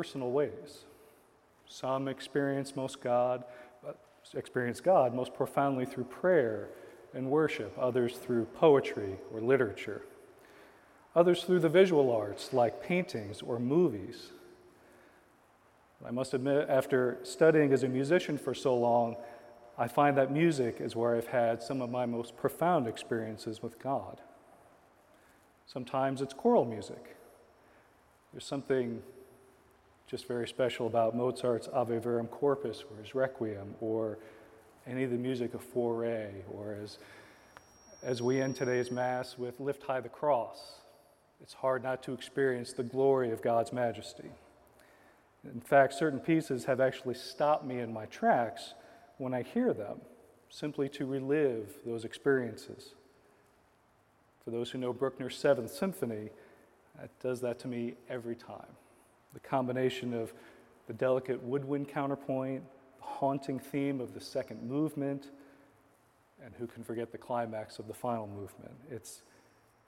[0.00, 0.86] personal ways.
[1.66, 3.44] Some experience most God,
[3.86, 3.92] uh,
[4.32, 6.70] experience God most profoundly through prayer
[7.12, 10.00] and worship, others through poetry or literature,
[11.14, 14.30] others through the visual arts like paintings or movies.
[16.02, 19.16] I must admit, after studying as a musician for so long,
[19.76, 23.78] I find that music is where I've had some of my most profound experiences with
[23.78, 24.22] God.
[25.66, 27.18] Sometimes it's choral music.
[28.32, 29.02] There's something
[30.10, 34.18] just very special about Mozart's Ave Verum Corpus or his Requiem or
[34.84, 36.98] any of the music of Fauré or as,
[38.02, 40.80] as we end today's Mass with Lift High the Cross.
[41.40, 44.30] It's hard not to experience the glory of God's majesty.
[45.44, 48.74] In fact, certain pieces have actually stopped me in my tracks
[49.18, 50.00] when I hear them,
[50.48, 52.94] simply to relive those experiences.
[54.44, 56.30] For those who know Bruckner's Seventh Symphony,
[56.98, 58.66] that does that to me every time.
[59.34, 60.32] The combination of
[60.86, 62.62] the delicate woodwind counterpoint,
[62.98, 65.30] the haunting theme of the second movement,
[66.44, 68.74] and who can forget the climax of the final movement?
[68.90, 69.22] It's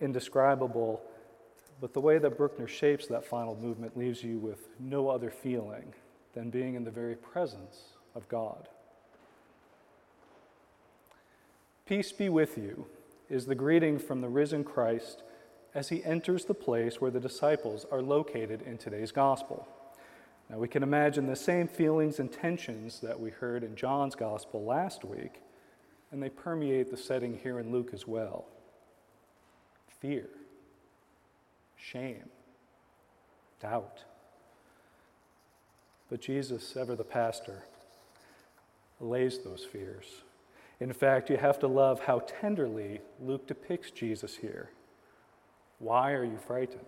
[0.00, 1.02] indescribable,
[1.80, 5.94] but the way that Bruckner shapes that final movement leaves you with no other feeling
[6.34, 8.68] than being in the very presence of God.
[11.86, 12.86] Peace be with you
[13.28, 15.22] is the greeting from the risen Christ
[15.74, 19.66] as he enters the place where the disciples are located in today's gospel.
[20.50, 24.64] Now, we can imagine the same feelings and tensions that we heard in John's gospel
[24.64, 25.40] last week,
[26.10, 28.44] and they permeate the setting here in Luke as well
[30.00, 30.28] fear,
[31.76, 32.28] shame,
[33.60, 34.00] doubt.
[36.10, 37.62] But Jesus, ever the pastor,
[39.00, 40.06] allays those fears.
[40.80, 44.70] In fact, you have to love how tenderly Luke depicts Jesus here.
[45.82, 46.86] Why are you frightened?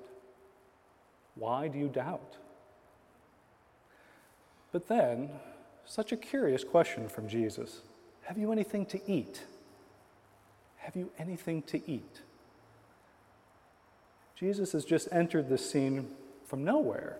[1.34, 2.36] Why do you doubt?
[4.70, 5.30] But then,
[5.84, 7.80] such a curious question from Jesus
[8.22, 9.42] Have you anything to eat?
[10.76, 12.20] Have you anything to eat?
[14.36, 16.08] Jesus has just entered this scene
[16.46, 17.16] from nowhere,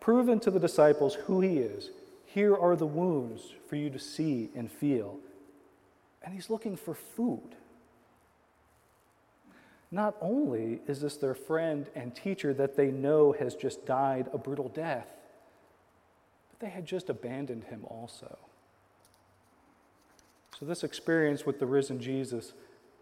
[0.00, 1.90] proven to the disciples who he is.
[2.26, 5.18] Here are the wounds for you to see and feel.
[6.22, 7.54] And he's looking for food.
[9.94, 14.38] Not only is this their friend and teacher that they know has just died a
[14.38, 15.06] brutal death,
[16.50, 18.36] but they had just abandoned him also.
[20.58, 22.54] So, this experience with the risen Jesus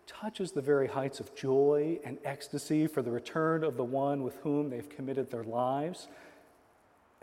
[0.06, 4.36] touches the very heights of joy and ecstasy for the return of the one with
[4.42, 6.08] whom they've committed their lives,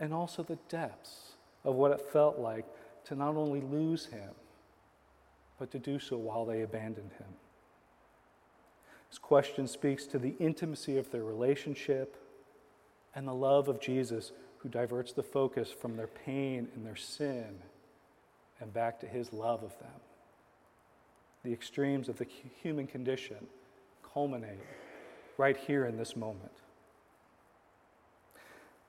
[0.00, 2.66] and also the depths of what it felt like
[3.04, 4.30] to not only lose him,
[5.60, 7.28] but to do so while they abandoned him.
[9.10, 12.16] This question speaks to the intimacy of their relationship
[13.14, 17.58] and the love of Jesus, who diverts the focus from their pain and their sin
[18.60, 20.00] and back to his love of them.
[21.42, 22.26] The extremes of the
[22.62, 23.48] human condition
[24.12, 24.60] culminate
[25.38, 26.52] right here in this moment.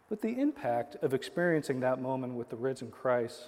[0.09, 3.45] But the impact of experiencing that moment with the risen Christ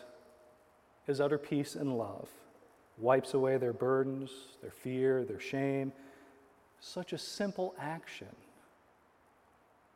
[1.07, 2.29] is utter peace and love,
[2.97, 5.91] wipes away their burdens, their fear, their shame,
[6.83, 8.35] such a simple action.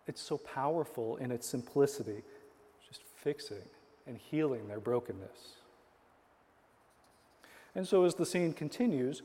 [0.08, 2.24] It's so powerful in its simplicity,
[2.88, 3.70] just fixing
[4.08, 5.58] and healing their brokenness.
[7.76, 9.22] And so, as the scene continues,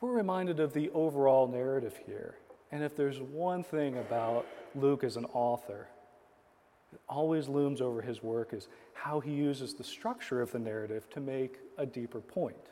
[0.00, 2.36] we're reminded of the overall narrative here.
[2.70, 5.88] And if there's one thing about Luke as an author
[6.92, 11.10] that always looms over his work is how he uses the structure of the narrative
[11.10, 12.70] to make a deeper point.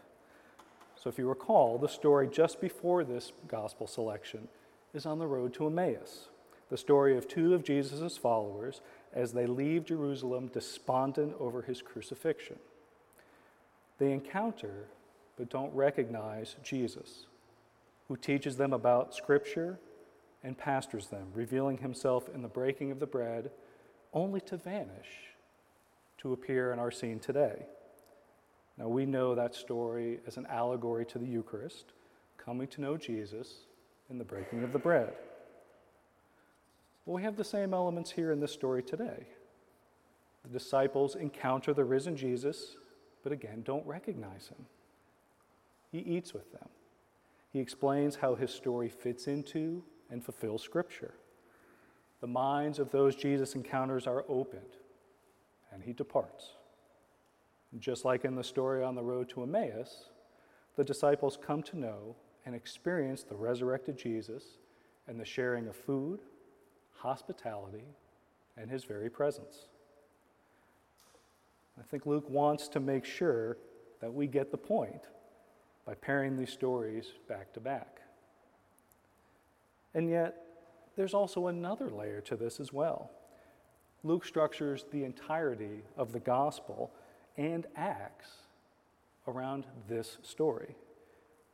[1.04, 4.48] So, if you recall, the story just before this gospel selection
[4.94, 6.30] is on the road to Emmaus,
[6.70, 8.80] the story of two of Jesus' followers
[9.12, 12.56] as they leave Jerusalem despondent over his crucifixion.
[13.98, 14.86] They encounter
[15.36, 17.26] but don't recognize Jesus,
[18.08, 19.78] who teaches them about Scripture
[20.42, 23.50] and pastors them, revealing himself in the breaking of the bread,
[24.14, 25.34] only to vanish
[26.16, 27.66] to appear in our scene today.
[28.76, 31.92] Now, we know that story as an allegory to the Eucharist,
[32.36, 33.54] coming to know Jesus
[34.10, 35.12] in the breaking of the bread.
[37.06, 39.26] Well, we have the same elements here in this story today.
[40.42, 42.76] The disciples encounter the risen Jesus,
[43.22, 44.66] but again, don't recognize him.
[45.92, 46.68] He eats with them.
[47.52, 51.14] He explains how his story fits into and fulfills Scripture.
[52.20, 54.62] The minds of those Jesus encounters are opened,
[55.72, 56.50] and he departs.
[57.78, 60.10] Just like in the story on the road to Emmaus,
[60.76, 62.16] the disciples come to know
[62.46, 64.44] and experience the resurrected Jesus
[65.08, 66.20] and the sharing of food,
[66.98, 67.84] hospitality,
[68.56, 69.66] and his very presence.
[71.78, 73.56] I think Luke wants to make sure
[74.00, 75.08] that we get the point
[75.84, 78.00] by pairing these stories back to back.
[79.94, 80.36] And yet,
[80.96, 83.10] there's also another layer to this as well.
[84.02, 86.92] Luke structures the entirety of the gospel
[87.36, 88.28] and Acts
[89.26, 90.74] around this story.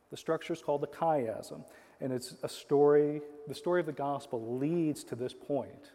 [0.09, 1.63] The structure is called the chiasm,
[2.01, 5.91] and it's a story, the story of the gospel leads to this point,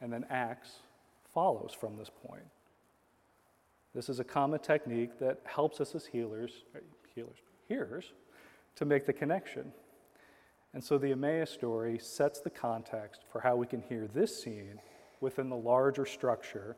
[0.00, 0.70] and then Acts
[1.32, 2.44] follows from this point.
[3.94, 6.64] This is a common technique that helps us as healers,
[7.14, 8.12] healers, hearers,
[8.76, 9.72] to make the connection.
[10.72, 14.80] And so the Emmaus story sets the context for how we can hear this scene
[15.20, 16.76] within the larger structure,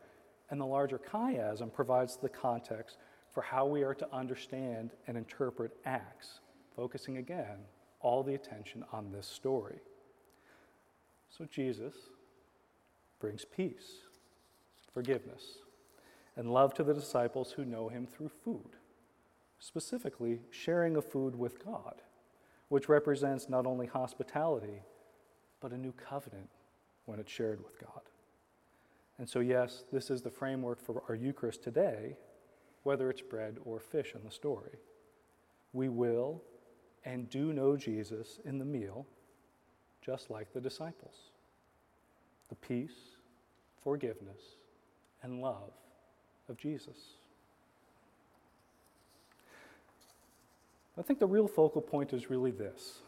[0.51, 2.99] and the larger chiasm provides the context
[3.33, 6.41] for how we are to understand and interpret Acts,
[6.77, 7.59] focusing again
[8.01, 9.81] all the attention on this story.
[11.31, 11.95] So Jesus
[13.21, 14.03] brings peace,
[14.93, 15.59] forgiveness,
[16.37, 18.77] and love to the disciples who know him through food,
[19.59, 22.03] specifically sharing of food with God,
[22.69, 24.83] which represents not only hospitality,
[25.61, 26.51] but a new covenant
[27.07, 28.03] when it's shared with God.
[29.23, 32.17] And so, yes, this is the framework for our Eucharist today,
[32.83, 34.81] whether it's bread or fish in the story.
[35.73, 36.43] We will
[37.05, 39.07] and do know Jesus in the meal,
[40.05, 41.15] just like the disciples.
[42.49, 43.15] The peace,
[43.85, 44.57] forgiveness,
[45.23, 45.71] and love
[46.49, 46.99] of Jesus.
[50.99, 53.03] I think the real focal point is really this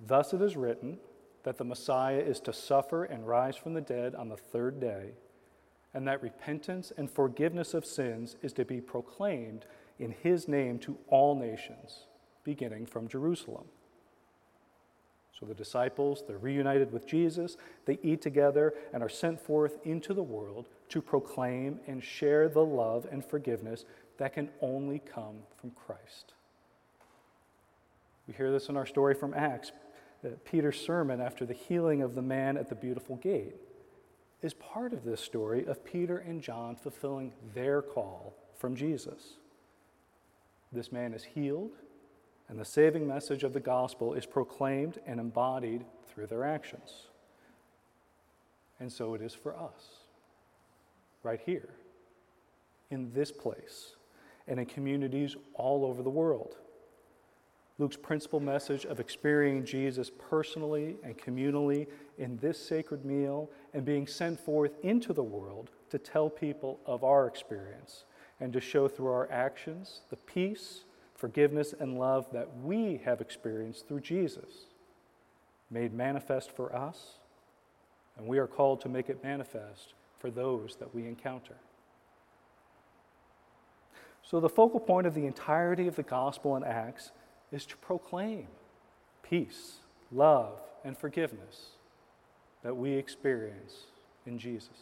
[0.00, 0.96] Thus it is written
[1.42, 5.10] that the Messiah is to suffer and rise from the dead on the third day,
[5.96, 9.64] and that repentance and forgiveness of sins is to be proclaimed
[9.98, 12.00] in his name to all nations,
[12.44, 13.64] beginning from Jerusalem.
[15.40, 17.56] So the disciples, they're reunited with Jesus,
[17.86, 22.64] they eat together and are sent forth into the world to proclaim and share the
[22.64, 23.86] love and forgiveness
[24.18, 26.34] that can only come from Christ.
[28.28, 29.72] We hear this in our story from Acts.
[30.44, 33.54] Peter's sermon after the healing of the man at the beautiful gate
[34.42, 39.38] is part of this story of Peter and John fulfilling their call from Jesus.
[40.72, 41.72] This man is healed,
[42.48, 47.08] and the saving message of the gospel is proclaimed and embodied through their actions.
[48.78, 50.04] And so it is for us,
[51.22, 51.70] right here,
[52.90, 53.94] in this place,
[54.46, 56.56] and in communities all over the world.
[57.78, 61.86] Luke's principal message of experiencing Jesus personally and communally
[62.16, 67.04] in this sacred meal and being sent forth into the world to tell people of
[67.04, 68.06] our experience
[68.40, 70.80] and to show through our actions the peace
[71.16, 74.66] forgiveness, and love that we have experienced through Jesus,
[75.70, 77.18] made manifest for us,
[78.16, 81.56] and we are called to make it manifest for those that we encounter.
[84.22, 87.12] So, the focal point of the entirety of the gospel and Acts
[87.52, 88.48] is to proclaim
[89.22, 89.76] peace,
[90.10, 91.75] love, and forgiveness
[92.66, 93.84] that we experience
[94.26, 94.76] in Jesus.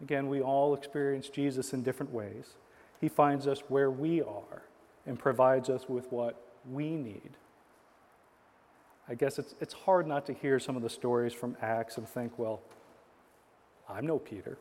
[0.00, 2.50] Again, we all experience Jesus in different ways.
[3.00, 4.62] He finds us where we are
[5.04, 6.40] and provides us with what
[6.70, 7.30] we need.
[9.08, 12.08] I guess it's, it's hard not to hear some of the stories from Acts and
[12.08, 12.60] think, well,
[13.88, 14.58] I'm no Peter.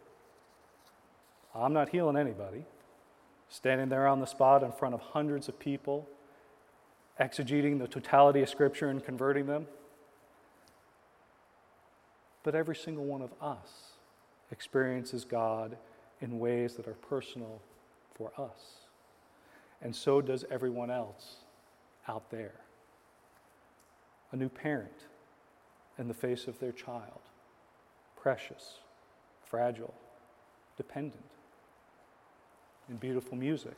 [1.54, 2.66] I'm not healing anybody.
[3.50, 6.10] Standing there on the spot in front of hundreds of people,
[7.20, 9.68] exegeting the totality of Scripture and converting them.
[12.48, 13.98] But every single one of us
[14.54, 15.76] experiences God
[16.22, 17.62] in ways that are personal
[18.16, 18.86] for us.
[19.82, 21.40] And so does everyone else
[22.08, 22.54] out there.
[24.32, 25.08] A new parent
[26.00, 27.20] in the face of their child,
[28.16, 28.80] precious,
[29.44, 29.94] fragile,
[30.78, 31.30] dependent,
[32.88, 33.76] in beautiful music,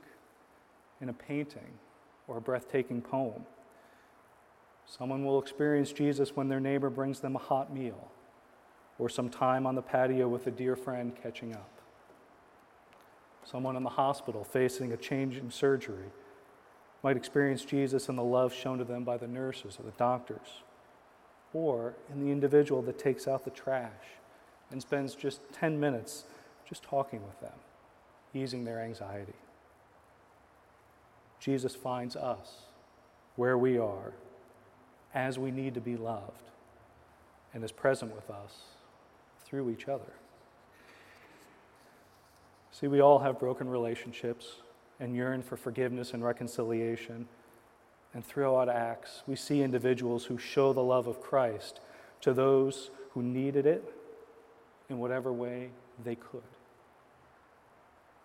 [1.01, 1.79] in a painting
[2.27, 3.47] or a breathtaking poem.
[4.85, 8.11] Someone will experience Jesus when their neighbor brings them a hot meal
[8.99, 11.69] or some time on the patio with a dear friend catching up
[13.43, 16.11] someone in the hospital facing a change in surgery
[17.03, 20.63] might experience Jesus and the love shown to them by the nurses or the doctors,
[21.53, 24.17] or in the individual that takes out the trash
[24.71, 26.25] and spends just 10 minutes
[26.67, 27.57] just talking with them,
[28.33, 29.33] easing their anxiety.
[31.39, 32.63] Jesus finds us
[33.35, 34.13] where we are
[35.13, 36.49] as we need to be loved
[37.53, 38.57] and is present with us
[39.49, 40.13] through each other.
[42.71, 44.57] See, we all have broken relationships
[44.99, 47.27] and yearn for forgiveness and reconciliation.
[48.13, 51.79] And throughout Acts, we see individuals who show the love of Christ
[52.21, 53.83] to those who needed it
[54.89, 55.69] in whatever way
[56.03, 56.41] they could.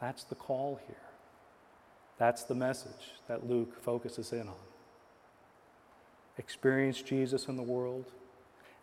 [0.00, 0.96] That's the call here.
[2.18, 4.54] That's the message that Luke focuses in on.
[6.38, 8.04] Experience Jesus in the world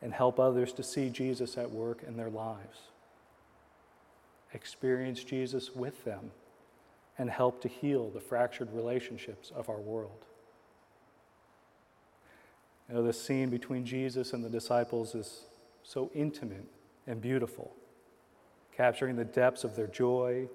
[0.02, 2.80] and help others to see Jesus at work in their lives.
[4.54, 6.32] Experience Jesus with them
[7.18, 10.26] and help to heal the fractured relationships of our world.
[12.90, 15.46] You know, the scene between Jesus and the disciples is
[15.84, 16.66] so intimate
[17.08, 17.72] and beautiful,
[18.76, 20.48] capturing the depths of their joy,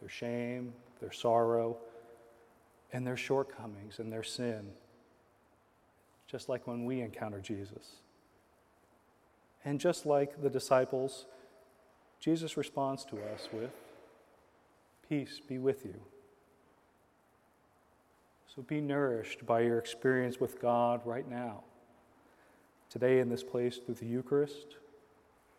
[0.00, 1.76] their shame, their sorrow,
[2.92, 4.70] and their shortcomings and their sin,
[6.28, 7.96] just like when we encounter Jesus.
[9.64, 11.26] And just like the disciples,
[12.20, 13.72] Jesus responds to us with,
[15.08, 16.00] Peace be with you.
[18.54, 21.64] So be nourished by your experience with God right now.
[22.88, 24.76] Today, in this place, through the Eucharist,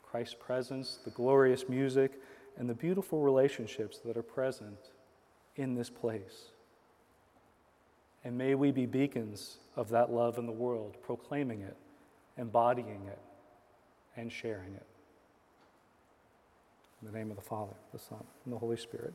[0.01, 2.13] Christ's presence, the glorious music,
[2.57, 4.77] and the beautiful relationships that are present
[5.57, 6.51] in this place.
[8.23, 11.75] And may we be beacons of that love in the world, proclaiming it,
[12.37, 13.19] embodying it,
[14.17, 14.85] and sharing it.
[17.01, 19.13] In the name of the Father, the Son, and the Holy Spirit.